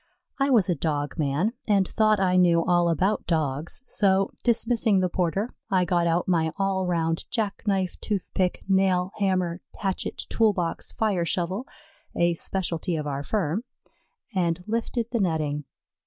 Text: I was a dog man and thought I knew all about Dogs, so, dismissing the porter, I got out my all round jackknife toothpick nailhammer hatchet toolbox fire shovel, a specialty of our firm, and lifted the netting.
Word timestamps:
I 0.39 0.49
was 0.49 0.67
a 0.67 0.73
dog 0.73 1.19
man 1.19 1.53
and 1.67 1.87
thought 1.87 2.19
I 2.19 2.35
knew 2.35 2.65
all 2.65 2.89
about 2.89 3.27
Dogs, 3.27 3.83
so, 3.85 4.31
dismissing 4.43 4.97
the 4.99 5.09
porter, 5.09 5.47
I 5.69 5.85
got 5.85 6.07
out 6.07 6.27
my 6.27 6.51
all 6.57 6.87
round 6.87 7.29
jackknife 7.29 7.99
toothpick 7.99 8.63
nailhammer 8.67 9.59
hatchet 9.77 10.17
toolbox 10.27 10.91
fire 10.91 11.23
shovel, 11.25 11.67
a 12.15 12.33
specialty 12.33 12.95
of 12.95 13.05
our 13.05 13.21
firm, 13.21 13.63
and 14.33 14.63
lifted 14.65 15.05
the 15.11 15.19
netting. 15.19 15.65